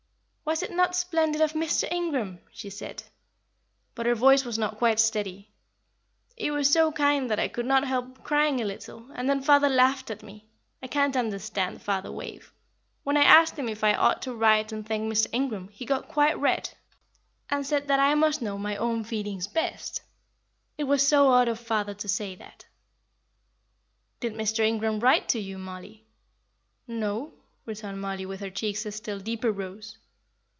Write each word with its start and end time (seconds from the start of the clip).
"Was 0.43 0.63
it 0.63 0.71
not 0.71 0.97
splendid 0.97 1.41
of 1.41 1.53
Mr. 1.53 1.89
Ingram!" 1.89 2.39
she 2.51 2.69
said; 2.69 3.03
but 3.95 4.05
her 4.05 4.15
voice 4.15 4.43
was 4.43 4.57
not 4.59 4.77
quite 4.79 4.99
steady. 4.99 5.49
"It 6.35 6.51
was 6.51 6.69
so 6.69 6.91
kind 6.91 7.31
that 7.31 7.39
I 7.39 7.47
could 7.47 7.65
not 7.65 7.87
help 7.87 8.21
crying 8.25 8.59
a 8.59 8.65
little, 8.65 9.09
and 9.15 9.29
then 9.29 9.41
father 9.41 9.69
laughed 9.69 10.11
at 10.11 10.23
me. 10.23 10.49
I 10.83 10.87
can't 10.87 11.15
understand 11.15 11.81
father, 11.81 12.11
Wave. 12.11 12.51
When 13.05 13.15
I 13.15 13.23
asked 13.23 13.55
him 13.57 13.69
if 13.69 13.81
I 13.81 13.93
ought 13.93 14.21
to 14.23 14.33
write 14.35 14.73
and 14.73 14.85
thank 14.85 15.09
Mr. 15.09 15.27
Ingram, 15.31 15.69
he 15.69 15.85
got 15.85 16.09
quite 16.09 16.37
red, 16.37 16.69
and 17.49 17.65
said 17.65 17.87
that 17.87 18.01
I 18.01 18.13
must 18.15 18.41
know 18.41 18.57
my 18.57 18.75
own 18.75 19.05
feelings 19.05 19.47
best. 19.47 20.01
It 20.77 20.83
was 20.83 21.07
so 21.07 21.29
odd 21.29 21.47
of 21.47 21.61
father 21.61 21.93
to 21.93 22.09
say 22.09 22.35
that." 22.35 22.65
"Did 24.19 24.33
Mr. 24.33 24.65
Ingram 24.65 24.99
write 24.99 25.29
to 25.29 25.39
you, 25.39 25.57
Mollie?" 25.57 26.03
"No," 26.89 27.35
returned 27.65 28.01
Mollie, 28.01 28.25
with 28.25 28.41
her 28.41 28.49
cheeks 28.49 28.85
a 28.85 28.91
still 28.91 29.19
deeper 29.21 29.51
rose. 29.51 29.97